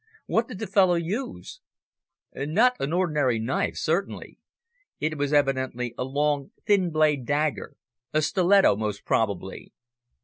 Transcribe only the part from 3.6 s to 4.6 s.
certainly.